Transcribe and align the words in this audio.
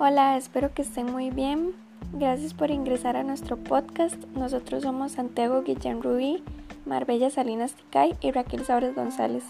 Hola, 0.00 0.36
espero 0.36 0.72
que 0.72 0.82
estén 0.82 1.10
muy 1.10 1.30
bien. 1.30 1.72
Gracias 2.12 2.54
por 2.54 2.70
ingresar 2.70 3.16
a 3.16 3.24
nuestro 3.24 3.56
podcast. 3.56 4.14
Nosotros 4.36 4.84
somos 4.84 5.10
Santiago 5.10 5.64
Guillén 5.64 6.04
Rubí, 6.04 6.40
Marbella 6.86 7.30
Salinas 7.30 7.74
Ticay 7.74 8.16
y 8.20 8.30
Raquel 8.30 8.64
Sabres 8.64 8.94
González. 8.94 9.42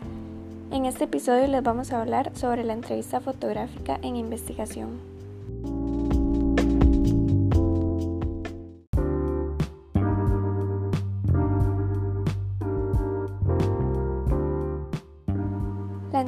En 0.70 0.86
este 0.86 1.04
episodio 1.04 1.46
les 1.48 1.62
vamos 1.62 1.92
a 1.92 2.00
hablar 2.00 2.34
sobre 2.34 2.64
la 2.64 2.72
entrevista 2.72 3.20
fotográfica 3.20 3.98
en 4.00 4.16
investigación. 4.16 5.17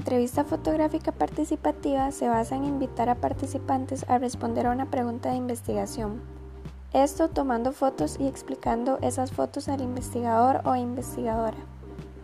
Entrevista 0.00 0.44
fotográfica 0.44 1.12
participativa 1.12 2.10
se 2.10 2.26
basa 2.26 2.56
en 2.56 2.64
invitar 2.64 3.10
a 3.10 3.16
participantes 3.16 4.06
a 4.08 4.16
responder 4.16 4.66
a 4.66 4.70
una 4.70 4.90
pregunta 4.90 5.28
de 5.28 5.36
investigación. 5.36 6.22
Esto 6.94 7.28
tomando 7.28 7.72
fotos 7.72 8.16
y 8.18 8.26
explicando 8.26 8.98
esas 9.02 9.30
fotos 9.30 9.68
al 9.68 9.82
investigador 9.82 10.62
o 10.64 10.74
investigadora. 10.74 11.58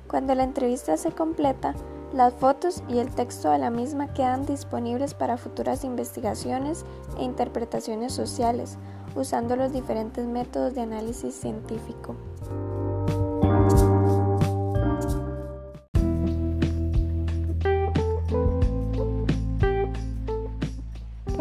Cuando 0.09 0.35
la 0.35 0.45
entrevista 0.45 0.97
se 0.97 1.13
completa, 1.13 1.75
las 2.15 2.33
fotos 2.33 2.83
y 2.89 2.97
el 2.97 3.11
texto 3.15 3.51
de 3.51 3.59
la 3.59 3.69
misma 3.69 4.15
quedan 4.15 4.47
disponibles 4.47 5.13
para 5.13 5.37
futuras 5.37 5.85
investigaciones 5.85 6.87
e 7.19 7.25
interpretaciones 7.25 8.15
sociales, 8.15 8.79
usando 9.15 9.55
los 9.55 9.71
diferentes 9.71 10.27
métodos 10.27 10.75
de 10.75 10.81
análisis 10.81 11.35
científico. 11.35 12.17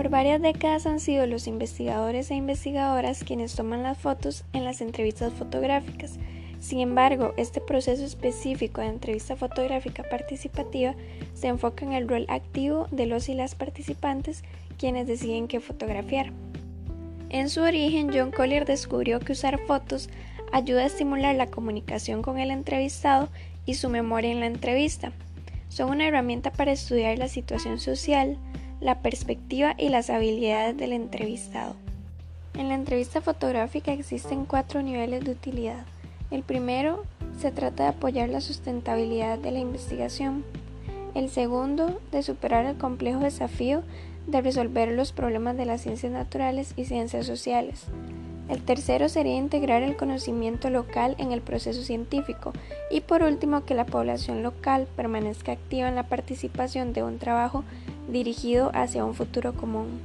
Por 0.06 0.12
varias 0.12 0.40
décadas 0.40 0.86
han 0.86 1.00
sido 1.00 1.26
los 1.26 1.48
investigadores 1.48 2.30
e 2.30 2.36
investigadoras 2.36 3.24
quienes 3.24 3.56
toman 3.56 3.82
las 3.82 3.98
fotos 3.98 4.44
en 4.54 4.64
las 4.64 4.82
entrevistas 4.82 5.34
fotográficas. 5.34 6.20
Sin 6.60 6.80
embargo, 6.80 7.34
este 7.38 7.60
proceso 7.60 8.06
específico 8.06 8.82
de 8.82 8.90
entrevista 8.90 9.36
fotográfica 9.36 10.04
participativa 10.04 10.94
se 11.34 11.48
enfoca 11.48 11.86
en 11.86 11.94
el 11.94 12.08
rol 12.08 12.28
activo 12.30 12.88
de 12.92 13.08
los 13.08 13.30
y 13.30 13.34
las 13.34 13.56
participantes 13.56 14.44
quienes 14.78 15.08
deciden 15.08 15.48
qué 15.48 15.60
fotografiar. 15.60 16.32
En 17.30 17.50
su 17.50 17.62
origen, 17.62 18.12
John 18.14 18.30
Collier 18.30 18.66
descubrió 18.66 19.20
que 19.20 19.32
usar 19.32 19.58
fotos 19.66 20.12
ayuda 20.52 20.84
a 20.84 20.86
estimular 20.86 21.36
la 21.36 21.48
comunicación 21.48 22.22
con 22.22 22.38
el 22.38 22.52
entrevistado 22.52 23.30
y 23.66 23.74
su 23.74 23.90
memoria 23.90 24.32
en 24.32 24.42
la 24.42 24.46
entrevista. 24.46 25.14
Son 25.70 25.90
una 25.90 26.08
herramienta 26.08 26.52
para 26.52 26.74
estudiar 26.74 27.18
la 27.18 27.28
situación 27.28 27.80
social, 27.80 28.38
la 28.86 29.00
perspectiva 29.00 29.74
y 29.80 29.90
las 29.90 30.12
habilidades 30.12 30.78
del 30.78 30.94
entrevistado. 30.94 31.76
En 32.54 32.70
la 32.70 32.76
entrevista 32.76 33.20
fotográfica 33.20 33.92
existen 33.92 34.46
cuatro 34.46 34.84
niveles 34.84 35.26
de 35.26 35.32
utilidad. 35.32 35.86
El 36.30 36.44
primero 36.44 37.04
se 37.40 37.50
trata 37.50 37.82
de 37.82 37.90
apoyar 37.90 38.30
la 38.30 38.42
sustentabilidad 38.42 39.40
de 39.40 39.50
la 39.50 39.58
investigación. 39.58 40.46
El 41.16 41.32
segundo, 41.32 42.00
de 42.12 42.22
superar 42.22 42.68
el 42.68 42.78
complejo 42.78 43.22
desafío 43.22 43.82
de 44.28 44.42
resolver 44.42 44.92
los 44.92 45.12
problemas 45.14 45.58
de 45.58 45.66
las 45.66 45.82
ciencias 45.82 46.12
naturales 46.12 46.74
y 46.78 46.86
ciencias 46.86 47.26
sociales. 47.26 47.86
El 48.50 48.62
tercero 48.62 49.10
sería 49.10 49.36
integrar 49.36 49.82
el 49.82 49.98
conocimiento 49.98 50.70
local 50.70 51.16
en 51.18 51.32
el 51.32 51.42
proceso 51.42 51.82
científico 51.82 52.54
y 52.92 53.02
por 53.02 53.24
último 53.24 53.66
que 53.66 53.74
la 53.74 53.88
población 53.88 54.44
local 54.44 54.88
permanezca 54.96 55.54
activa 55.54 55.88
en 55.88 55.96
la 55.96 56.08
participación 56.08 56.94
de 56.94 57.02
un 57.02 57.18
trabajo 57.18 57.64
dirigido 58.08 58.72
hacia 58.74 59.06
un 59.06 59.14
futuro 59.14 59.54
común. 59.54 60.00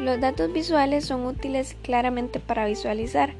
Los 0.00 0.20
datos 0.20 0.52
visuales 0.52 1.04
son 1.04 1.26
útiles 1.26 1.76
claramente 1.82 2.40
para 2.40 2.66
visualizar, 2.66 3.34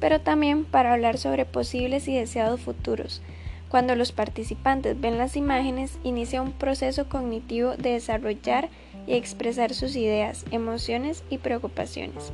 pero 0.00 0.20
también 0.20 0.64
para 0.64 0.92
hablar 0.92 1.18
sobre 1.18 1.44
posibles 1.44 2.08
y 2.08 2.14
deseados 2.14 2.60
futuros. 2.60 3.22
Cuando 3.68 3.94
los 3.94 4.10
participantes 4.10 5.00
ven 5.00 5.18
las 5.18 5.36
imágenes, 5.36 5.98
inicia 6.02 6.42
un 6.42 6.50
proceso 6.52 7.08
cognitivo 7.08 7.76
de 7.76 7.92
desarrollar 7.92 8.68
y 9.06 9.14
expresar 9.14 9.72
sus 9.74 9.94
ideas, 9.94 10.44
emociones 10.50 11.22
y 11.30 11.38
preocupaciones. 11.38 12.32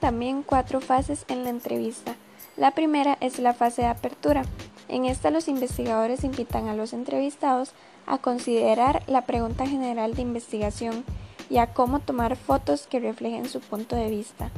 También 0.00 0.42
cuatro 0.42 0.80
fases 0.80 1.26
en 1.28 1.44
la 1.44 1.50
entrevista. 1.50 2.16
La 2.56 2.70
primera 2.70 3.18
es 3.20 3.38
la 3.38 3.52
fase 3.52 3.82
de 3.82 3.88
apertura. 3.88 4.44
En 4.88 5.04
esta 5.04 5.30
los 5.30 5.46
investigadores 5.46 6.24
invitan 6.24 6.68
a 6.68 6.74
los 6.74 6.94
entrevistados 6.94 7.72
a 8.06 8.18
considerar 8.18 9.02
la 9.06 9.26
pregunta 9.26 9.66
general 9.66 10.14
de 10.14 10.22
investigación 10.22 11.04
y 11.50 11.58
a 11.58 11.74
cómo 11.74 12.00
tomar 12.00 12.36
fotos 12.36 12.86
que 12.86 12.98
reflejen 12.98 13.48
su 13.48 13.60
punto 13.60 13.94
de 13.94 14.08
vista. 14.08 14.50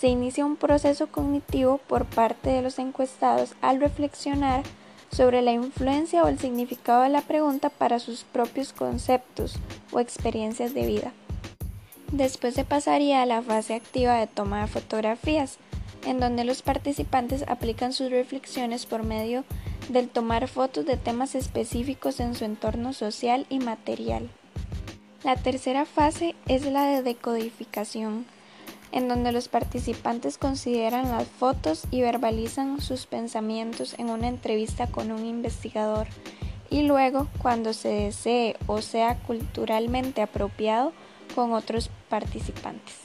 Se 0.00 0.08
inicia 0.08 0.46
un 0.46 0.56
proceso 0.56 1.08
cognitivo 1.08 1.78
por 1.86 2.06
parte 2.06 2.50
de 2.50 2.62
los 2.62 2.78
encuestados 2.78 3.54
al 3.60 3.80
reflexionar 3.80 4.62
sobre 5.10 5.42
la 5.42 5.52
influencia 5.52 6.22
o 6.22 6.28
el 6.28 6.38
significado 6.38 7.02
de 7.02 7.08
la 7.10 7.22
pregunta 7.22 7.68
para 7.68 7.98
sus 7.98 8.24
propios 8.24 8.72
conceptos 8.72 9.56
o 9.92 10.00
experiencias 10.00 10.72
de 10.72 10.86
vida. 10.86 11.12
Después 12.12 12.54
se 12.54 12.64
pasaría 12.64 13.22
a 13.22 13.26
la 13.26 13.42
fase 13.42 13.74
activa 13.74 14.14
de 14.14 14.26
toma 14.26 14.62
de 14.62 14.66
fotografías, 14.66 15.58
en 16.06 16.20
donde 16.20 16.44
los 16.44 16.62
participantes 16.62 17.44
aplican 17.48 17.92
sus 17.92 18.10
reflexiones 18.10 18.86
por 18.86 19.02
medio 19.02 19.44
del 19.90 20.08
tomar 20.08 20.48
fotos 20.48 20.86
de 20.86 20.96
temas 20.96 21.34
específicos 21.34 22.20
en 22.20 22.34
su 22.34 22.44
entorno 22.44 22.92
social 22.92 23.46
y 23.50 23.58
material. 23.58 24.30
La 25.22 25.36
tercera 25.36 25.84
fase 25.84 26.34
es 26.46 26.64
la 26.64 26.84
de 26.86 27.02
decodificación, 27.02 28.24
en 28.92 29.08
donde 29.08 29.32
los 29.32 29.48
participantes 29.48 30.38
consideran 30.38 31.10
las 31.10 31.28
fotos 31.28 31.84
y 31.90 32.00
verbalizan 32.00 32.80
sus 32.80 33.06
pensamientos 33.06 33.94
en 33.98 34.08
una 34.08 34.28
entrevista 34.28 34.86
con 34.86 35.10
un 35.10 35.26
investigador 35.26 36.06
y 36.70 36.82
luego, 36.82 37.28
cuando 37.40 37.72
se 37.72 37.88
desee 37.88 38.56
o 38.66 38.82
sea 38.82 39.16
culturalmente 39.26 40.20
apropiado, 40.22 40.92
con 41.34 41.52
otros 41.52 41.90
participantes. 42.08 42.96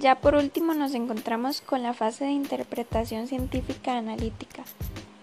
Ya 0.00 0.16
por 0.16 0.34
último 0.34 0.74
nos 0.74 0.94
encontramos 0.94 1.60
con 1.60 1.82
la 1.82 1.94
fase 1.94 2.24
de 2.24 2.30
interpretación 2.30 3.28
científica 3.28 3.96
analítica, 3.96 4.64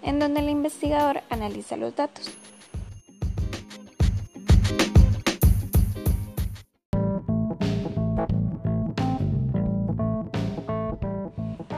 en 0.02 0.20
donde 0.20 0.40
el 0.40 0.50
investigador 0.50 1.22
analiza 1.30 1.78
los 1.78 1.96
datos. 1.96 2.32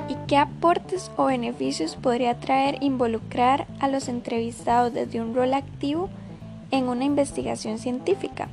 ¿Y 0.08 0.16
qué 0.28 0.38
aportes 0.38 1.12
o 1.18 1.26
beneficios 1.26 1.98
podría 1.98 2.40
traer 2.40 2.82
involucrar 2.82 3.68
a 3.80 3.88
los 3.88 4.08
entrevistados 4.08 4.94
desde 4.94 5.22
un 5.22 5.36
rol 5.36 5.54
activo 5.54 6.10
en 6.72 6.88
una 6.88 7.04
investigación 7.04 7.78
científica? 7.78 8.48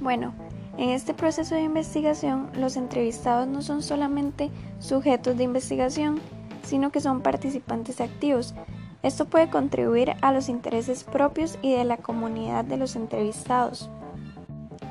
Bueno, 0.00 0.34
en 0.80 0.88
este 0.88 1.12
proceso 1.12 1.54
de 1.54 1.60
investigación, 1.60 2.48
los 2.54 2.78
entrevistados 2.78 3.46
no 3.46 3.60
son 3.60 3.82
solamente 3.82 4.50
sujetos 4.78 5.36
de 5.36 5.44
investigación, 5.44 6.18
sino 6.62 6.90
que 6.90 7.02
son 7.02 7.20
participantes 7.20 8.00
activos. 8.00 8.54
Esto 9.02 9.26
puede 9.26 9.50
contribuir 9.50 10.14
a 10.22 10.32
los 10.32 10.48
intereses 10.48 11.04
propios 11.04 11.58
y 11.60 11.74
de 11.74 11.84
la 11.84 11.98
comunidad 11.98 12.64
de 12.64 12.78
los 12.78 12.96
entrevistados. 12.96 13.90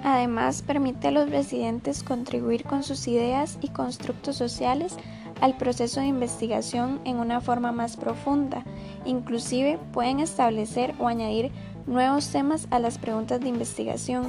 Además, 0.04 0.62
permite 0.62 1.08
a 1.08 1.12
los 1.12 1.32
residentes 1.32 2.04
contribuir 2.04 2.66
con 2.66 2.84
sus 2.84 3.08
ideas 3.08 3.58
y 3.60 3.70
constructos 3.70 4.36
sociales 4.36 4.96
al 5.42 5.58
proceso 5.58 6.02
de 6.02 6.06
investigación 6.06 7.02
en 7.04 7.18
una 7.18 7.42
forma 7.42 7.72
más 7.72 7.98
profunda. 7.98 8.64
Inclusive 9.06 9.80
pueden 9.92 10.20
establecer 10.20 10.94
o 11.00 11.08
añadir 11.08 11.52
nuevos 11.88 12.30
temas 12.30 12.68
a 12.70 12.78
las 12.78 13.00
preguntas 13.00 13.42
de 13.42 13.50
investigación 13.50 14.28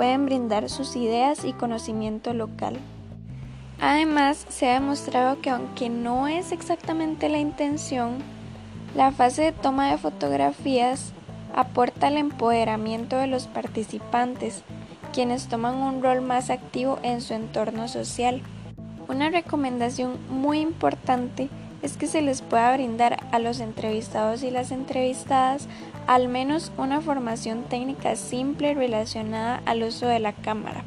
pueden 0.00 0.24
brindar 0.24 0.70
sus 0.70 0.96
ideas 0.96 1.44
y 1.44 1.52
conocimiento 1.52 2.32
local. 2.32 2.78
Además, 3.82 4.46
se 4.48 4.70
ha 4.70 4.80
demostrado 4.80 5.42
que 5.42 5.50
aunque 5.50 5.90
no 5.90 6.26
es 6.26 6.52
exactamente 6.52 7.28
la 7.28 7.36
intención, 7.36 8.12
la 8.96 9.12
fase 9.12 9.42
de 9.42 9.52
toma 9.52 9.90
de 9.90 9.98
fotografías 9.98 11.12
aporta 11.54 12.08
el 12.08 12.16
empoderamiento 12.16 13.18
de 13.18 13.26
los 13.26 13.46
participantes, 13.46 14.62
quienes 15.12 15.48
toman 15.48 15.74
un 15.74 16.02
rol 16.02 16.22
más 16.22 16.48
activo 16.48 16.98
en 17.02 17.20
su 17.20 17.34
entorno 17.34 17.86
social. 17.86 18.40
Una 19.06 19.28
recomendación 19.28 20.16
muy 20.30 20.60
importante 20.60 21.50
es 21.82 21.98
que 21.98 22.06
se 22.06 22.22
les 22.22 22.40
pueda 22.40 22.72
brindar 22.72 23.18
a 23.32 23.38
los 23.38 23.60
entrevistados 23.60 24.44
y 24.44 24.50
las 24.50 24.70
entrevistadas 24.70 25.68
al 26.06 26.28
menos 26.28 26.72
una 26.76 27.00
formación 27.00 27.64
técnica 27.64 28.16
simple 28.16 28.74
relacionada 28.74 29.62
al 29.66 29.82
uso 29.82 30.06
de 30.06 30.20
la 30.20 30.32
cámara. 30.32 30.84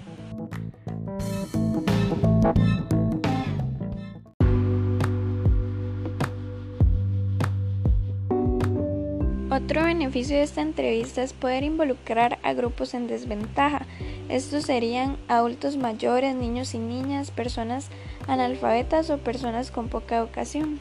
Otro 9.50 9.84
beneficio 9.84 10.36
de 10.36 10.44
esta 10.44 10.62
entrevista 10.62 11.22
es 11.22 11.32
poder 11.32 11.64
involucrar 11.64 12.40
a 12.42 12.54
grupos 12.54 12.96
en 12.96 13.08
desventaja. 13.08 13.86
Estos 14.28 14.64
serían 14.64 15.18
adultos 15.28 15.78
mayores, 15.78 16.36
niños 16.36 16.74
y 16.74 16.80
niñas, 16.80 17.30
personas 17.30 17.90
analfabetas 18.28 19.12
o 19.12 19.20
personas 19.20 19.70
con 19.70 19.90
poca 19.90 20.18
educación. 20.18 20.80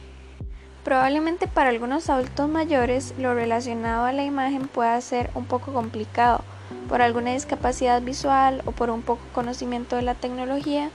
Probablemente 0.83 1.47
para 1.47 1.69
algunos 1.69 2.09
adultos 2.09 2.49
mayores 2.49 3.13
lo 3.17 3.33
relacionado 3.33 4.05
a 4.05 4.11
la 4.11 4.25
imagen 4.25 4.67
pueda 4.67 4.99
ser 4.99 5.29
un 5.33 5.45
poco 5.45 5.71
complicado 5.71 6.43
por 6.89 7.01
alguna 7.01 7.31
discapacidad 7.31 8.01
visual 8.01 8.61
o 8.65 8.71
por 8.71 8.89
un 8.89 9.01
poco 9.01 9.21
conocimiento 9.33 9.95
de 9.95 10.01
la 10.01 10.15
tecnología. 10.15 10.89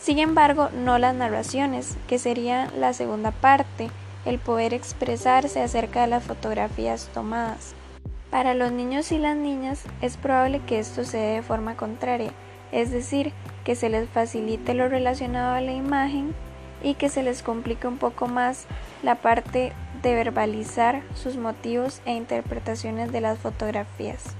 Sin 0.00 0.18
embargo, 0.18 0.70
no 0.72 0.98
las 0.98 1.14
narraciones, 1.14 1.96
que 2.06 2.18
sería 2.18 2.70
la 2.78 2.94
segunda 2.94 3.30
parte, 3.30 3.90
el 4.24 4.38
poder 4.38 4.72
expresarse 4.72 5.60
acerca 5.60 6.02
de 6.02 6.06
las 6.06 6.24
fotografías 6.24 7.08
tomadas. 7.12 7.74
Para 8.30 8.54
los 8.54 8.72
niños 8.72 9.12
y 9.12 9.18
las 9.18 9.36
niñas 9.36 9.84
es 10.00 10.16
probable 10.16 10.60
que 10.60 10.78
esto 10.78 11.04
se 11.04 11.18
dé 11.18 11.34
de 11.34 11.42
forma 11.42 11.76
contraria, 11.76 12.32
es 12.72 12.90
decir, 12.90 13.32
que 13.64 13.74
se 13.74 13.90
les 13.90 14.08
facilite 14.08 14.72
lo 14.74 14.88
relacionado 14.88 15.54
a 15.54 15.60
la 15.60 15.72
imagen 15.72 16.34
y 16.82 16.94
que 16.94 17.08
se 17.08 17.22
les 17.22 17.42
complique 17.42 17.86
un 17.86 17.98
poco 17.98 18.28
más 18.28 18.66
la 19.02 19.16
parte 19.16 19.72
de 20.02 20.14
verbalizar 20.14 21.02
sus 21.14 21.36
motivos 21.36 22.00
e 22.04 22.12
interpretaciones 22.12 23.12
de 23.12 23.20
las 23.20 23.38
fotografías. 23.38 24.36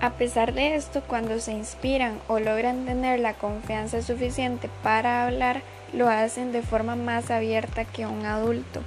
A 0.00 0.10
pesar 0.10 0.52
de 0.52 0.74
esto, 0.74 1.02
cuando 1.06 1.38
se 1.40 1.52
inspiran 1.52 2.18
o 2.28 2.38
logran 2.38 2.84
tener 2.84 3.18
la 3.20 3.34
confianza 3.34 4.02
suficiente 4.02 4.68
para 4.82 5.24
hablar, 5.26 5.62
lo 5.92 6.08
hacen 6.08 6.52
de 6.52 6.62
forma 6.62 6.96
más 6.96 7.30
abierta 7.30 7.84
que 7.84 8.06
un 8.06 8.26
adulto. 8.26 8.82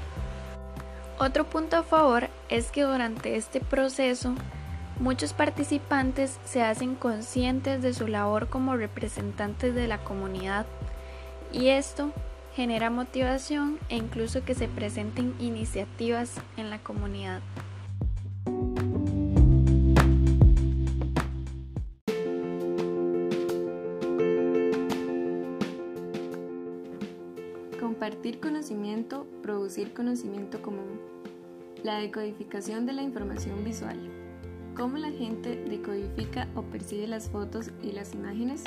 Otro 1.17 1.45
punto 1.45 1.77
a 1.77 1.83
favor 1.83 2.29
es 2.49 2.71
que 2.71 2.83
durante 2.83 3.35
este 3.35 3.59
proceso 3.59 4.35
muchos 4.99 5.33
participantes 5.33 6.39
se 6.45 6.61
hacen 6.61 6.95
conscientes 6.95 7.81
de 7.81 7.93
su 7.93 8.07
labor 8.07 8.47
como 8.47 8.75
representantes 8.75 9.73
de 9.73 9.87
la 9.87 9.97
comunidad 9.97 10.65
y 11.51 11.69
esto 11.69 12.11
genera 12.55 12.89
motivación 12.89 13.79
e 13.89 13.95
incluso 13.95 14.43
que 14.43 14.55
se 14.55 14.67
presenten 14.67 15.33
iniciativas 15.39 16.35
en 16.57 16.69
la 16.69 16.79
comunidad. 16.79 17.41
Compartir 27.79 28.39
conocimiento, 28.39 29.27
producir 29.41 29.93
conocimiento 29.93 30.61
común. 30.61 30.99
La 31.83 31.99
decodificación 31.99 32.85
de 32.85 32.93
la 32.93 33.01
información 33.01 33.63
visual. 33.63 33.97
¿Cómo 34.75 34.97
la 34.97 35.11
gente 35.11 35.55
decodifica 35.55 36.47
o 36.55 36.61
percibe 36.61 37.07
las 37.07 37.29
fotos 37.29 37.71
y 37.83 37.91
las 37.91 38.13
imágenes? 38.13 38.63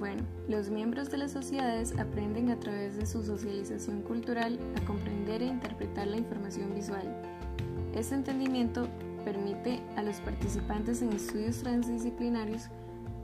Bueno, 0.00 0.22
los 0.48 0.70
miembros 0.70 1.10
de 1.10 1.18
las 1.18 1.32
sociedades 1.32 1.92
aprenden 1.98 2.48
a 2.48 2.58
través 2.58 2.96
de 2.96 3.04
su 3.04 3.22
socialización 3.22 4.00
cultural 4.00 4.58
a 4.74 4.84
comprender 4.86 5.42
e 5.42 5.46
interpretar 5.48 6.06
la 6.06 6.16
información 6.16 6.74
visual. 6.74 7.04
Este 7.94 8.14
entendimiento 8.14 8.88
permite 9.26 9.82
a 9.96 10.02
los 10.02 10.16
participantes 10.20 11.02
en 11.02 11.12
estudios 11.12 11.58
transdisciplinarios 11.58 12.70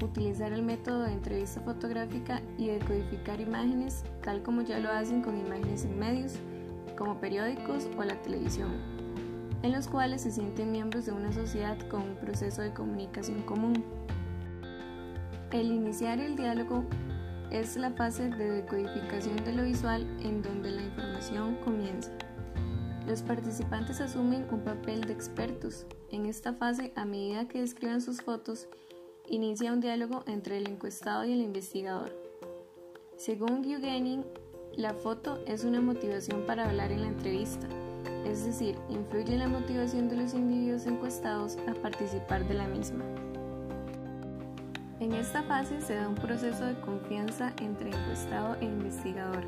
utilizar 0.04 0.52
el 0.52 0.62
método 0.62 1.04
de 1.04 1.14
entrevista 1.14 1.62
fotográfica 1.62 2.42
y 2.58 2.66
decodificar 2.66 3.40
imágenes 3.40 4.04
tal 4.22 4.42
como 4.42 4.60
ya 4.60 4.78
lo 4.78 4.90
hacen 4.90 5.22
con 5.22 5.38
imágenes 5.38 5.86
en 5.86 5.98
medios 5.98 6.34
como 6.98 7.18
periódicos 7.18 7.88
o 7.96 8.04
la 8.04 8.20
televisión, 8.20 8.68
en 9.62 9.72
los 9.72 9.88
cuales 9.88 10.20
se 10.20 10.30
sienten 10.30 10.72
miembros 10.72 11.06
de 11.06 11.12
una 11.12 11.32
sociedad 11.32 11.78
con 11.88 12.02
un 12.02 12.16
proceso 12.16 12.60
de 12.60 12.74
comunicación 12.74 13.40
común. 13.44 13.95
El 15.52 15.70
iniciar 15.70 16.18
el 16.18 16.34
diálogo 16.34 16.84
es 17.50 17.76
la 17.76 17.90
fase 17.92 18.28
de 18.28 18.50
decodificación 18.50 19.36
de 19.44 19.52
lo 19.52 19.62
visual 19.62 20.02
en 20.20 20.42
donde 20.42 20.72
la 20.72 20.82
información 20.82 21.56
comienza. 21.64 22.10
Los 23.06 23.22
participantes 23.22 24.00
asumen 24.00 24.46
un 24.50 24.62
papel 24.62 25.02
de 25.02 25.12
expertos. 25.12 25.86
En 26.10 26.26
esta 26.26 26.52
fase, 26.52 26.92
a 26.96 27.04
medida 27.04 27.46
que 27.46 27.60
describan 27.60 28.00
sus 28.00 28.22
fotos, 28.22 28.66
inicia 29.28 29.72
un 29.72 29.80
diálogo 29.80 30.24
entre 30.26 30.58
el 30.58 30.68
encuestado 30.68 31.24
y 31.24 31.32
el 31.32 31.40
investigador. 31.40 32.12
Según 33.16 33.64
Eugenin, 33.64 34.24
la 34.74 34.94
foto 34.94 35.38
es 35.46 35.64
una 35.64 35.80
motivación 35.80 36.44
para 36.44 36.68
hablar 36.68 36.90
en 36.90 37.02
la 37.02 37.08
entrevista, 37.08 37.68
es 38.26 38.44
decir, 38.44 38.76
influye 38.88 39.34
en 39.34 39.38
la 39.38 39.48
motivación 39.48 40.08
de 40.08 40.16
los 40.16 40.34
individuos 40.34 40.86
encuestados 40.86 41.56
a 41.68 41.74
participar 41.74 42.46
de 42.48 42.54
la 42.54 42.66
misma. 42.66 43.04
En 44.98 45.12
esta 45.12 45.42
fase 45.42 45.82
se 45.82 45.94
da 45.94 46.08
un 46.08 46.14
proceso 46.14 46.64
de 46.64 46.80
confianza 46.80 47.52
entre 47.60 47.90
encuestado 47.90 48.56
e 48.62 48.64
investigador. 48.64 49.44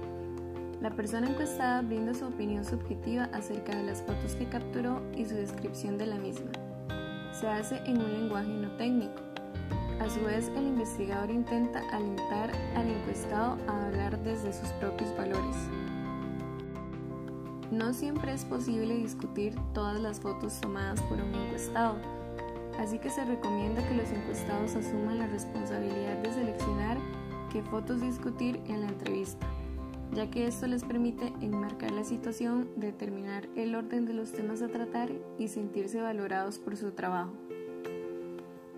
La 0.82 0.90
persona 0.90 1.30
encuestada 1.30 1.80
brinda 1.80 2.12
su 2.12 2.26
opinión 2.26 2.66
subjetiva 2.66 3.30
acerca 3.32 3.74
de 3.74 3.84
las 3.84 4.02
fotos 4.02 4.34
que 4.34 4.46
capturó 4.46 5.00
y 5.16 5.24
su 5.24 5.34
descripción 5.34 5.96
de 5.96 6.06
la 6.06 6.16
misma. 6.16 6.50
Se 7.32 7.48
hace 7.48 7.78
en 7.86 7.98
un 7.98 8.12
lenguaje 8.12 8.50
no 8.50 8.70
técnico. 8.76 9.22
A 10.00 10.10
su 10.10 10.20
vez, 10.20 10.48
el 10.54 10.66
investigador 10.66 11.30
intenta 11.30 11.80
alentar 11.92 12.50
al 12.76 12.86
encuestado 12.86 13.56
a 13.68 13.86
hablar 13.86 14.22
desde 14.22 14.52
sus 14.52 14.68
propios 14.72 15.16
valores. 15.16 15.56
No 17.70 17.94
siempre 17.94 18.34
es 18.34 18.44
posible 18.44 18.94
discutir 18.96 19.54
todas 19.72 19.98
las 19.98 20.20
fotos 20.20 20.60
tomadas 20.60 21.00
por 21.02 21.18
un 21.22 21.34
encuestado 21.34 21.96
así 22.78 22.98
que 22.98 23.10
se 23.10 23.24
recomienda 23.24 23.86
que 23.86 23.94
los 23.94 24.10
encuestados 24.10 24.74
asuman 24.76 25.18
la 25.18 25.26
responsabilidad 25.26 26.16
de 26.18 26.32
seleccionar 26.32 26.98
qué 27.52 27.62
fotos 27.62 28.00
discutir 28.00 28.60
en 28.66 28.82
la 28.82 28.88
entrevista, 28.88 29.46
ya 30.12 30.30
que 30.30 30.46
esto 30.46 30.66
les 30.66 30.84
permite 30.84 31.32
enmarcar 31.40 31.90
la 31.90 32.04
situación, 32.04 32.68
determinar 32.76 33.48
el 33.56 33.74
orden 33.74 34.06
de 34.06 34.14
los 34.14 34.32
temas 34.32 34.62
a 34.62 34.68
tratar 34.68 35.10
y 35.38 35.48
sentirse 35.48 36.00
valorados 36.00 36.58
por 36.58 36.76
su 36.76 36.92
trabajo. 36.92 37.32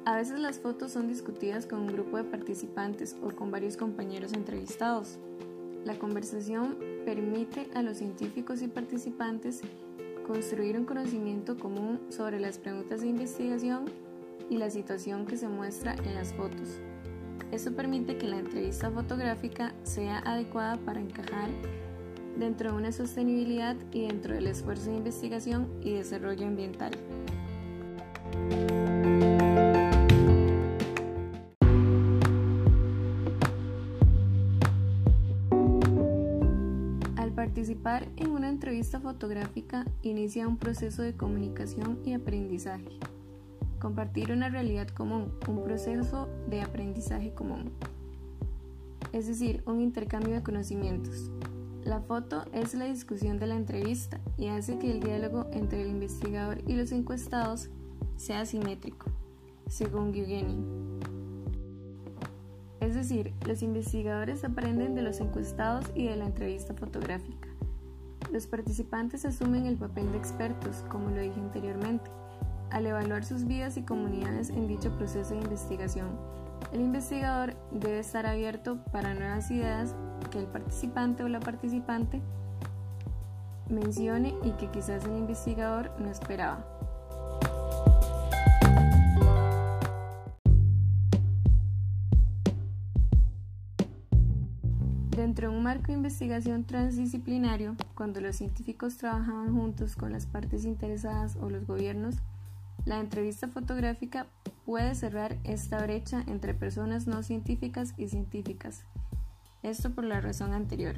A 0.06 0.16
veces 0.16 0.40
las 0.40 0.58
fotos 0.58 0.92
son 0.92 1.08
discutidas 1.08 1.66
con 1.66 1.80
un 1.80 1.88
grupo 1.88 2.16
de 2.16 2.24
participantes 2.24 3.16
o 3.22 3.28
con 3.28 3.50
varios 3.50 3.76
compañeros 3.76 4.32
entrevistados. 4.32 5.18
La 5.84 5.98
conversación 5.98 6.78
permite 7.04 7.68
a 7.74 7.82
los 7.82 7.98
científicos 7.98 8.62
y 8.62 8.68
participantes 8.68 9.60
construir 10.26 10.78
un 10.78 10.84
conocimiento 10.84 11.56
común 11.56 12.00
sobre 12.08 12.40
las 12.40 12.58
preguntas 12.58 13.00
de 13.00 13.08
investigación 13.08 13.86
y 14.48 14.58
la 14.58 14.70
situación 14.70 15.26
que 15.26 15.36
se 15.36 15.48
muestra 15.48 15.94
en 15.94 16.14
las 16.14 16.32
fotos. 16.34 16.80
Esto 17.52 17.72
permite 17.72 18.16
que 18.16 18.28
la 18.28 18.38
entrevista 18.38 18.90
fotográfica 18.90 19.74
sea 19.82 20.18
adecuada 20.18 20.76
para 20.78 21.00
encajar 21.00 21.50
dentro 22.38 22.72
de 22.72 22.76
una 22.76 22.92
sostenibilidad 22.92 23.76
y 23.92 24.06
dentro 24.06 24.34
del 24.34 24.46
esfuerzo 24.46 24.90
de 24.90 24.96
investigación 24.96 25.68
y 25.82 25.94
desarrollo 25.94 26.46
ambiental. 26.46 26.92
Participar 37.70 38.08
en 38.16 38.32
una 38.32 38.48
entrevista 38.48 38.98
fotográfica 38.98 39.86
inicia 40.02 40.48
un 40.48 40.56
proceso 40.56 41.02
de 41.02 41.16
comunicación 41.16 42.00
y 42.04 42.14
aprendizaje. 42.14 42.98
Compartir 43.78 44.32
una 44.32 44.48
realidad 44.48 44.88
común, 44.88 45.32
un 45.46 45.62
proceso 45.62 46.28
de 46.48 46.62
aprendizaje 46.62 47.32
común. 47.32 47.70
Es 49.12 49.28
decir, 49.28 49.62
un 49.66 49.80
intercambio 49.80 50.34
de 50.34 50.42
conocimientos. 50.42 51.30
La 51.84 52.00
foto 52.00 52.44
es 52.52 52.74
la 52.74 52.86
discusión 52.86 53.38
de 53.38 53.46
la 53.46 53.54
entrevista 53.54 54.18
y 54.36 54.48
hace 54.48 54.76
que 54.80 54.90
el 54.90 54.98
diálogo 54.98 55.46
entre 55.52 55.82
el 55.82 55.90
investigador 55.90 56.58
y 56.66 56.74
los 56.74 56.90
encuestados 56.90 57.70
sea 58.16 58.46
simétrico, 58.46 59.06
según 59.68 60.12
Eugenio. 60.12 60.58
Es 62.80 62.96
decir, 62.96 63.32
los 63.46 63.62
investigadores 63.62 64.42
aprenden 64.42 64.96
de 64.96 65.02
los 65.02 65.20
encuestados 65.20 65.84
y 65.94 66.08
de 66.08 66.16
la 66.16 66.26
entrevista 66.26 66.74
fotográfica. 66.74 67.39
Los 68.32 68.46
participantes 68.46 69.24
asumen 69.24 69.66
el 69.66 69.76
papel 69.76 70.12
de 70.12 70.18
expertos, 70.18 70.84
como 70.88 71.10
lo 71.10 71.20
dije 71.20 71.40
anteriormente, 71.40 72.08
al 72.70 72.86
evaluar 72.86 73.24
sus 73.24 73.44
vidas 73.44 73.76
y 73.76 73.82
comunidades 73.82 74.50
en 74.50 74.68
dicho 74.68 74.96
proceso 74.96 75.34
de 75.34 75.40
investigación. 75.40 76.08
El 76.72 76.80
investigador 76.80 77.56
debe 77.72 77.98
estar 77.98 78.26
abierto 78.26 78.78
para 78.92 79.14
nuevas 79.14 79.50
ideas 79.50 79.96
que 80.30 80.38
el 80.38 80.46
participante 80.46 81.24
o 81.24 81.28
la 81.28 81.40
participante 81.40 82.22
mencione 83.68 84.36
y 84.44 84.52
que 84.52 84.70
quizás 84.70 85.04
el 85.06 85.16
investigador 85.16 85.90
no 85.98 86.08
esperaba. 86.08 86.79
Dentro 95.40 95.52
de 95.52 95.56
un 95.56 95.64
marco 95.64 95.86
de 95.86 95.94
investigación 95.94 96.64
transdisciplinario, 96.64 97.74
cuando 97.94 98.20
los 98.20 98.36
científicos 98.36 98.98
trabajaban 98.98 99.54
juntos 99.54 99.96
con 99.96 100.12
las 100.12 100.26
partes 100.26 100.66
interesadas 100.66 101.38
o 101.40 101.48
los 101.48 101.66
gobiernos, 101.66 102.16
la 102.84 103.00
entrevista 103.00 103.48
fotográfica 103.48 104.26
puede 104.66 104.94
cerrar 104.94 105.38
esta 105.44 105.82
brecha 105.82 106.22
entre 106.26 106.52
personas 106.52 107.06
no 107.06 107.22
científicas 107.22 107.94
y 107.96 108.08
científicas. 108.08 108.84
Esto 109.62 109.94
por 109.94 110.04
la 110.04 110.20
razón 110.20 110.52
anterior. 110.52 110.96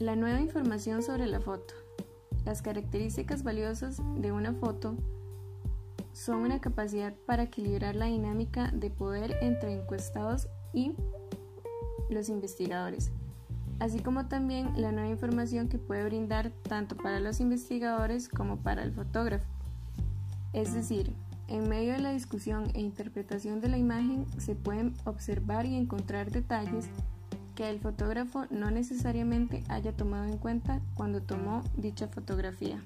La 0.00 0.16
nueva 0.16 0.40
información 0.40 1.04
sobre 1.04 1.28
la 1.28 1.38
foto. 1.38 1.74
Las 2.44 2.60
características 2.60 3.44
valiosas 3.44 4.02
de 4.16 4.32
una 4.32 4.52
foto 4.52 4.96
son 6.12 6.38
una 6.38 6.60
capacidad 6.60 7.14
para 7.24 7.44
equilibrar 7.44 7.94
la 7.94 8.06
dinámica 8.06 8.72
de 8.72 8.90
poder 8.90 9.36
entre 9.42 9.74
encuestados 9.74 10.48
y 10.72 10.92
los 12.10 12.28
investigadores, 12.28 13.10
así 13.78 14.00
como 14.00 14.26
también 14.26 14.70
la 14.80 14.92
nueva 14.92 15.08
información 15.08 15.68
que 15.68 15.78
puede 15.78 16.04
brindar 16.04 16.50
tanto 16.68 16.96
para 16.96 17.20
los 17.20 17.40
investigadores 17.40 18.28
como 18.28 18.58
para 18.58 18.82
el 18.82 18.92
fotógrafo. 18.92 19.46
Es 20.52 20.72
decir, 20.72 21.12
en 21.48 21.68
medio 21.68 21.92
de 21.92 22.00
la 22.00 22.12
discusión 22.12 22.70
e 22.74 22.80
interpretación 22.80 23.60
de 23.60 23.68
la 23.68 23.78
imagen 23.78 24.26
se 24.38 24.54
pueden 24.54 24.94
observar 25.04 25.66
y 25.66 25.76
encontrar 25.76 26.30
detalles 26.30 26.86
que 27.54 27.70
el 27.70 27.80
fotógrafo 27.80 28.46
no 28.50 28.70
necesariamente 28.70 29.62
haya 29.68 29.92
tomado 29.92 30.24
en 30.24 30.38
cuenta 30.38 30.80
cuando 30.94 31.22
tomó 31.22 31.62
dicha 31.76 32.08
fotografía. 32.08 32.82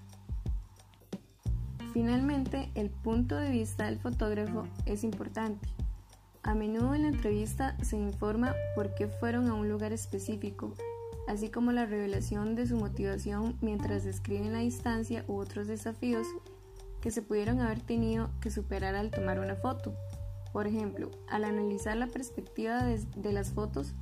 Finalmente, 1.92 2.70
el 2.76 2.88
punto 2.88 3.34
de 3.34 3.50
vista 3.50 3.86
del 3.86 3.98
fotógrafo 3.98 4.64
es 4.86 5.02
importante, 5.02 5.68
a 6.42 6.54
menudo 6.54 6.94
en 6.94 7.02
la 7.02 7.08
entrevista 7.08 7.76
se 7.82 7.96
informa 7.96 8.54
por 8.74 8.94
qué 8.94 9.08
fueron 9.08 9.48
a 9.48 9.54
un 9.54 9.68
lugar 9.68 9.92
específico, 9.92 10.74
así 11.28 11.50
como 11.50 11.70
la 11.70 11.86
revelación 11.86 12.54
de 12.54 12.66
su 12.66 12.76
motivación 12.76 13.56
mientras 13.60 14.04
describen 14.04 14.52
la 14.52 14.60
distancia 14.60 15.24
u 15.28 15.36
otros 15.36 15.66
desafíos 15.66 16.26
que 17.00 17.10
se 17.10 17.22
pudieron 17.22 17.60
haber 17.60 17.80
tenido 17.80 18.30
que 18.40 18.50
superar 18.50 18.94
al 18.94 19.10
tomar 19.10 19.38
una 19.40 19.56
foto. 19.56 19.94
Por 20.52 20.66
ejemplo, 20.66 21.10
al 21.28 21.44
analizar 21.44 21.96
la 21.96 22.08
perspectiva 22.08 22.84
de, 22.84 23.32
las 23.32 23.52
fotos, 23.52 23.94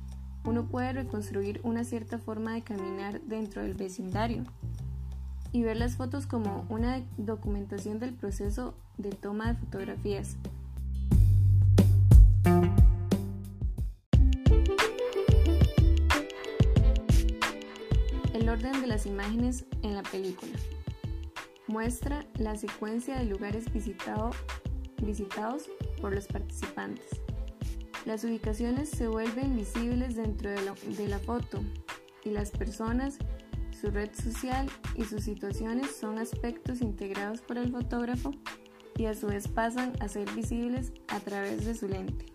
uno 0.45 0.67
puede 0.67 0.93
reconstruir 0.93 1.61
una 1.63 1.83
cierta 1.83 2.17
forma 2.17 2.53
de 2.53 2.63
caminar 2.63 3.21
dentro 3.21 3.61
del 3.61 3.73
vecindario 3.73 4.43
y 5.51 5.63
ver 5.63 5.77
las 5.77 5.95
fotos 5.95 6.25
como 6.25 6.65
una 6.69 7.03
documentación 7.17 7.99
del 7.99 8.13
proceso 8.13 8.75
de 8.97 9.11
toma 9.11 9.53
de 9.53 9.59
fotografías. 9.59 10.37
Orden 18.49 18.81
de 18.81 18.87
las 18.87 19.05
imágenes 19.05 19.65
en 19.83 19.95
la 19.95 20.03
película. 20.03 20.51
Muestra 21.67 22.25
la 22.37 22.55
secuencia 22.55 23.17
de 23.17 23.25
lugares 23.25 23.65
visitados 23.71 24.35
por 26.01 26.13
los 26.13 26.27
participantes. 26.27 27.21
Las 28.05 28.23
ubicaciones 28.23 28.89
se 28.89 29.07
vuelven 29.07 29.55
visibles 29.55 30.15
dentro 30.15 30.49
de 30.49 30.61
la, 30.61 30.73
de 30.97 31.07
la 31.07 31.19
foto 31.19 31.61
y 32.23 32.31
las 32.31 32.51
personas, 32.51 33.17
su 33.79 33.91
red 33.91 34.09
social 34.13 34.67
y 34.95 35.03
sus 35.05 35.23
situaciones 35.23 35.95
son 35.95 36.17
aspectos 36.17 36.81
integrados 36.81 37.41
por 37.41 37.57
el 37.57 37.71
fotógrafo 37.71 38.31
y 38.97 39.05
a 39.05 39.13
su 39.13 39.27
vez 39.27 39.47
pasan 39.47 39.93
a 40.01 40.07
ser 40.07 40.29
visibles 40.31 40.91
a 41.07 41.19
través 41.19 41.65
de 41.65 41.75
su 41.75 41.87
lente. 41.87 42.25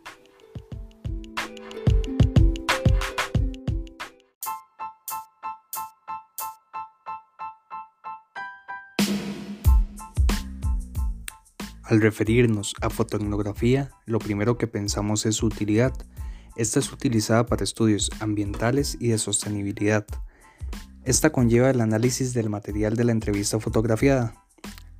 Al 11.84 12.00
referirnos 12.00 12.74
a 12.80 12.88
fotoetnografía, 12.88 13.90
lo 14.06 14.18
primero 14.18 14.56
que 14.56 14.66
pensamos 14.66 15.26
es 15.26 15.36
su 15.36 15.46
utilidad. 15.46 15.92
Esta 16.56 16.78
es 16.78 16.90
utilizada 16.90 17.44
para 17.44 17.62
estudios 17.62 18.10
ambientales 18.20 18.96
y 19.00 19.08
de 19.08 19.18
sostenibilidad. 19.18 20.06
Esta 21.04 21.30
conlleva 21.30 21.68
el 21.68 21.82
análisis 21.82 22.32
del 22.32 22.48
material 22.48 22.96
de 22.96 23.04
la 23.04 23.12
entrevista 23.12 23.60
fotografiada. 23.60 24.34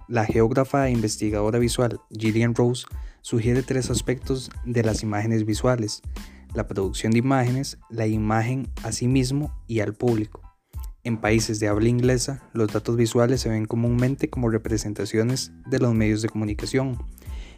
La 0.09 0.27
geógrafa 0.27 0.87
e 0.87 0.91
investigadora 0.91 1.59
visual 1.59 2.01
Gillian 2.11 2.55
Rose 2.55 2.85
sugiere 3.23 3.63
tres 3.63 3.89
aspectos 3.89 4.51
de 4.67 4.83
las 4.83 5.03
imágenes 5.03 5.47
visuales, 5.47 6.03
la 6.53 6.69
producción 6.69 7.13
de 7.13 7.21
imágenes, 7.21 7.79
la 7.89 8.07
imagen 8.07 8.69
a 8.83 8.93
sí 8.93 9.09
mismo 9.09 9.59
y 9.67 9.81
al 9.81 9.95
público. 9.95 10.44
En 11.05 11.19
países 11.19 11.61
de 11.61 11.69
habla 11.69 11.91
inglesa, 11.91 12.43
los 12.55 12.73
datos 12.73 12.97
visuales 12.97 13.43
se 13.43 13.51
ven 13.51 13.67
comúnmente 13.67 14.31
como 14.31 14.49
representaciones 14.49 15.53
de 15.67 15.79
los 15.79 15.93
medios 15.93 16.23
de 16.23 16.31
comunicación. 16.31 16.97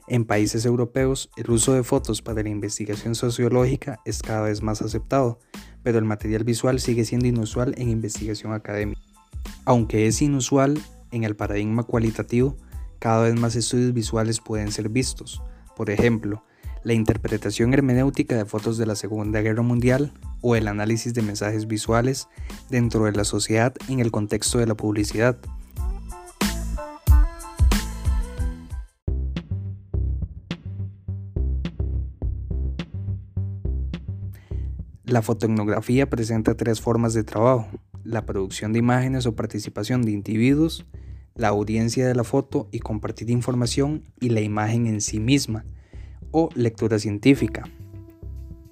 En 0.08 0.24
países 0.24 0.66
europeos, 0.66 1.30
el 1.36 1.52
uso 1.52 1.72
de 1.72 1.84
fotos 1.84 2.22
para 2.22 2.42
la 2.42 2.48
investigación 2.48 3.14
sociológica 3.14 4.00
es 4.04 4.20
cada 4.20 4.42
vez 4.42 4.62
más 4.62 4.82
aceptado, 4.82 5.38
pero 5.84 5.98
el 5.98 6.04
material 6.04 6.42
visual 6.42 6.80
sigue 6.80 7.04
siendo 7.04 7.28
inusual 7.28 7.72
en 7.78 7.88
investigación 7.88 8.52
académica. 8.52 9.00
Aunque 9.64 10.08
es 10.08 10.22
inusual 10.22 10.76
en 11.12 11.22
el 11.22 11.36
paradigma 11.36 11.84
cualitativo, 11.84 12.56
cada 12.98 13.22
vez 13.22 13.36
más 13.36 13.54
estudios 13.54 13.92
visuales 13.92 14.40
pueden 14.40 14.72
ser 14.72 14.88
vistos. 14.88 15.40
Por 15.76 15.90
ejemplo, 15.90 16.42
la 16.86 16.94
interpretación 16.94 17.74
hermenéutica 17.74 18.36
de 18.36 18.44
fotos 18.44 18.78
de 18.78 18.86
la 18.86 18.94
Segunda 18.94 19.40
Guerra 19.40 19.62
Mundial 19.62 20.12
o 20.40 20.54
el 20.54 20.68
análisis 20.68 21.14
de 21.14 21.20
mensajes 21.20 21.66
visuales 21.66 22.28
dentro 22.70 23.06
de 23.06 23.10
la 23.10 23.24
sociedad 23.24 23.74
en 23.88 23.98
el 23.98 24.12
contexto 24.12 24.60
de 24.60 24.68
la 24.68 24.76
publicidad. 24.76 25.36
La 35.02 35.22
fotoetnografía 35.22 36.08
presenta 36.08 36.56
tres 36.56 36.80
formas 36.80 37.14
de 37.14 37.24
trabajo, 37.24 37.66
la 38.04 38.26
producción 38.26 38.72
de 38.72 38.78
imágenes 38.78 39.26
o 39.26 39.34
participación 39.34 40.02
de 40.02 40.12
individuos, 40.12 40.86
la 41.34 41.48
audiencia 41.48 42.06
de 42.06 42.14
la 42.14 42.22
foto 42.22 42.68
y 42.70 42.78
compartir 42.78 43.28
información 43.30 44.04
y 44.20 44.28
la 44.28 44.40
imagen 44.40 44.86
en 44.86 45.00
sí 45.00 45.18
misma, 45.18 45.64
o 46.38 46.50
lectura 46.54 46.98
científica. 46.98 47.64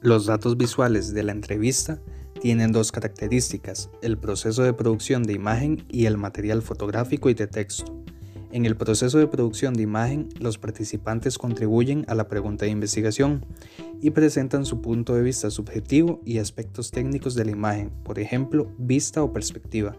Los 0.02 0.26
datos 0.26 0.58
visuales 0.58 1.14
de 1.14 1.22
la 1.22 1.32
entrevista 1.32 1.98
tienen 2.38 2.72
dos 2.72 2.92
características, 2.92 3.88
el 4.02 4.18
proceso 4.18 4.64
de 4.64 4.74
producción 4.74 5.22
de 5.22 5.32
imagen 5.32 5.82
y 5.88 6.04
el 6.04 6.18
material 6.18 6.60
fotográfico 6.60 7.30
y 7.30 7.34
de 7.34 7.46
texto. 7.46 8.04
En 8.52 8.66
el 8.66 8.76
proceso 8.76 9.16
de 9.16 9.28
producción 9.28 9.72
de 9.72 9.82
imagen, 9.82 10.28
los 10.38 10.58
participantes 10.58 11.38
contribuyen 11.38 12.04
a 12.06 12.14
la 12.14 12.28
pregunta 12.28 12.66
de 12.66 12.70
investigación 12.70 13.46
y 14.02 14.10
presentan 14.10 14.66
su 14.66 14.82
punto 14.82 15.14
de 15.14 15.22
vista 15.22 15.48
subjetivo 15.48 16.20
y 16.22 16.40
aspectos 16.40 16.90
técnicos 16.90 17.34
de 17.34 17.46
la 17.46 17.52
imagen, 17.52 17.88
por 18.04 18.18
ejemplo, 18.18 18.70
vista 18.76 19.22
o 19.22 19.32
perspectiva. 19.32 19.96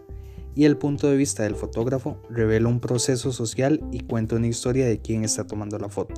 Y 0.54 0.66
el 0.66 0.76
punto 0.76 1.08
de 1.08 1.16
vista 1.16 1.42
del 1.42 1.56
fotógrafo 1.56 2.22
revela 2.30 2.68
un 2.68 2.78
proceso 2.78 3.32
social 3.32 3.80
y 3.90 4.04
cuenta 4.04 4.36
una 4.36 4.46
historia 4.46 4.86
de 4.86 5.00
quién 5.00 5.24
está 5.24 5.48
tomando 5.48 5.80
la 5.80 5.88
foto. 5.88 6.14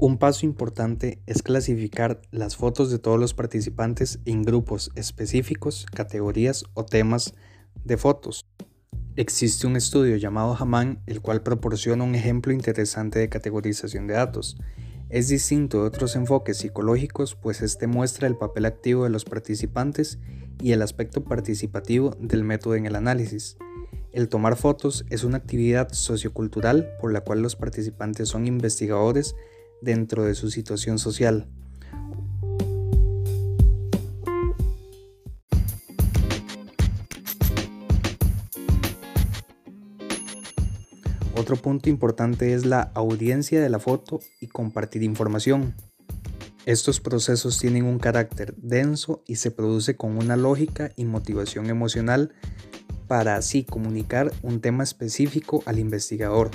Un 0.00 0.16
paso 0.16 0.46
importante 0.46 1.20
es 1.26 1.42
clasificar 1.42 2.22
las 2.30 2.54
fotos 2.54 2.88
de 2.92 3.00
todos 3.00 3.18
los 3.18 3.34
participantes 3.34 4.20
en 4.26 4.44
grupos 4.44 4.92
específicos, 4.94 5.86
categorías 5.92 6.64
o 6.74 6.84
temas 6.84 7.34
de 7.84 7.96
fotos. 7.96 8.46
Existe 9.16 9.66
un 9.66 9.74
estudio 9.74 10.14
llamado 10.14 10.56
Haman, 10.56 11.02
el 11.06 11.20
cual 11.20 11.42
proporciona 11.42 12.04
un 12.04 12.14
ejemplo 12.14 12.52
interesante 12.52 13.18
de 13.18 13.28
categorización 13.28 14.06
de 14.06 14.14
datos. 14.14 14.56
Es 15.08 15.26
distinto 15.26 15.80
de 15.80 15.88
otros 15.88 16.14
enfoques 16.14 16.58
psicológicos, 16.58 17.34
pues 17.34 17.60
este 17.60 17.88
muestra 17.88 18.28
el 18.28 18.36
papel 18.36 18.66
activo 18.66 19.02
de 19.02 19.10
los 19.10 19.24
participantes 19.24 20.20
y 20.62 20.70
el 20.70 20.82
aspecto 20.82 21.24
participativo 21.24 22.16
del 22.20 22.44
método 22.44 22.76
en 22.76 22.86
el 22.86 22.94
análisis. 22.94 23.56
El 24.12 24.28
tomar 24.28 24.54
fotos 24.54 25.04
es 25.10 25.24
una 25.24 25.38
actividad 25.38 25.88
sociocultural 25.90 26.88
por 27.00 27.12
la 27.12 27.22
cual 27.22 27.42
los 27.42 27.56
participantes 27.56 28.28
son 28.28 28.46
investigadores 28.46 29.34
dentro 29.80 30.24
de 30.24 30.34
su 30.34 30.50
situación 30.50 30.98
social. 30.98 31.48
Otro 41.34 41.56
punto 41.56 41.88
importante 41.88 42.52
es 42.52 42.66
la 42.66 42.82
audiencia 42.94 43.60
de 43.60 43.70
la 43.70 43.78
foto 43.78 44.20
y 44.40 44.48
compartir 44.48 45.02
información. 45.02 45.74
Estos 46.66 47.00
procesos 47.00 47.58
tienen 47.58 47.84
un 47.84 47.98
carácter 47.98 48.54
denso 48.56 49.22
y 49.26 49.36
se 49.36 49.50
produce 49.50 49.96
con 49.96 50.18
una 50.18 50.36
lógica 50.36 50.90
y 50.96 51.06
motivación 51.06 51.70
emocional 51.70 52.34
para 53.06 53.36
así 53.36 53.64
comunicar 53.64 54.30
un 54.42 54.60
tema 54.60 54.84
específico 54.84 55.62
al 55.64 55.78
investigador, 55.78 56.50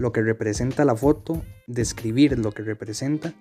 lo 0.00 0.12
que 0.12 0.22
representa 0.22 0.86
la 0.86 0.96
foto, 0.96 1.44
describir 1.66 2.38
lo 2.38 2.52
que 2.52 2.62
representa 2.62 3.34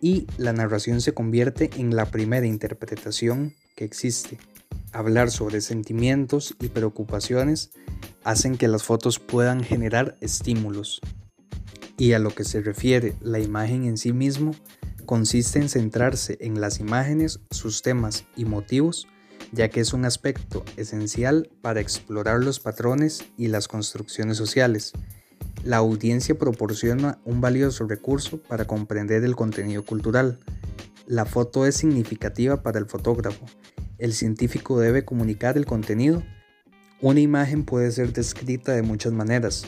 y 0.00 0.26
la 0.38 0.52
narración 0.52 1.00
se 1.00 1.14
convierte 1.14 1.70
en 1.76 1.94
la 1.94 2.06
primera 2.06 2.46
interpretación 2.46 3.54
que 3.76 3.84
existe. 3.84 4.38
Hablar 4.92 5.30
sobre 5.30 5.60
sentimientos 5.60 6.56
y 6.60 6.68
preocupaciones 6.68 7.70
hacen 8.24 8.56
que 8.56 8.66
las 8.66 8.82
fotos 8.82 9.20
puedan 9.20 9.62
generar 9.62 10.16
estímulos. 10.20 11.00
Y 11.96 12.12
a 12.14 12.18
lo 12.18 12.30
que 12.30 12.42
se 12.42 12.60
refiere 12.60 13.14
la 13.20 13.38
imagen 13.38 13.84
en 13.84 13.96
sí 13.96 14.12
mismo, 14.12 14.50
consiste 15.06 15.60
en 15.60 15.68
centrarse 15.68 16.38
en 16.40 16.60
las 16.60 16.80
imágenes, 16.80 17.38
sus 17.52 17.82
temas 17.82 18.24
y 18.34 18.46
motivos, 18.46 19.06
ya 19.52 19.70
que 19.70 19.78
es 19.78 19.92
un 19.92 20.06
aspecto 20.06 20.64
esencial 20.76 21.50
para 21.62 21.80
explorar 21.80 22.42
los 22.42 22.58
patrones 22.58 23.24
y 23.36 23.46
las 23.46 23.68
construcciones 23.68 24.36
sociales. 24.36 24.92
La 25.64 25.78
audiencia 25.78 26.34
proporciona 26.34 27.18
un 27.24 27.40
valioso 27.40 27.86
recurso 27.86 28.36
para 28.36 28.66
comprender 28.66 29.24
el 29.24 29.34
contenido 29.34 29.82
cultural. 29.82 30.38
La 31.06 31.24
foto 31.24 31.64
es 31.64 31.76
significativa 31.76 32.62
para 32.62 32.78
el 32.78 32.84
fotógrafo. 32.84 33.46
El 33.96 34.12
científico 34.12 34.78
debe 34.78 35.06
comunicar 35.06 35.56
el 35.56 35.64
contenido. 35.64 36.22
Una 37.00 37.20
imagen 37.20 37.64
puede 37.64 37.90
ser 37.92 38.12
descrita 38.12 38.72
de 38.72 38.82
muchas 38.82 39.14
maneras, 39.14 39.64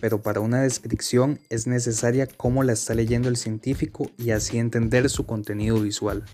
pero 0.00 0.20
para 0.20 0.40
una 0.40 0.62
descripción 0.62 1.38
es 1.48 1.68
necesaria 1.68 2.26
cómo 2.26 2.64
la 2.64 2.72
está 2.72 2.94
leyendo 2.94 3.28
el 3.28 3.36
científico 3.36 4.10
y 4.18 4.30
así 4.30 4.58
entender 4.58 5.08
su 5.08 5.26
contenido 5.26 5.80
visual. 5.80 6.24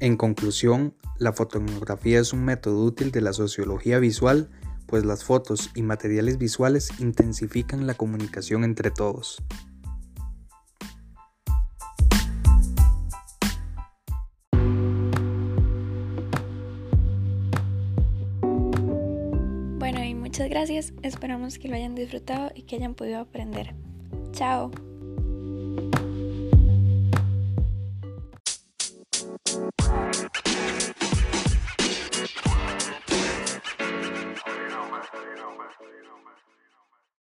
En 0.00 0.16
conclusión, 0.16 0.94
la 1.18 1.34
fotografía 1.34 2.20
es 2.20 2.32
un 2.32 2.42
método 2.42 2.82
útil 2.84 3.12
de 3.12 3.20
la 3.20 3.34
sociología 3.34 3.98
visual, 3.98 4.48
pues 4.86 5.04
las 5.04 5.24
fotos 5.24 5.70
y 5.74 5.82
materiales 5.82 6.38
visuales 6.38 6.88
intensifican 7.00 7.86
la 7.86 7.92
comunicación 7.92 8.64
entre 8.64 8.90
todos. 8.90 9.42
Bueno, 19.78 20.02
y 20.02 20.14
muchas 20.14 20.48
gracias. 20.48 20.94
Esperamos 21.02 21.58
que 21.58 21.68
lo 21.68 21.76
hayan 21.76 21.94
disfrutado 21.94 22.50
y 22.54 22.62
que 22.62 22.76
hayan 22.76 22.94
podido 22.94 23.20
aprender. 23.20 23.74
Chao. 24.32 24.70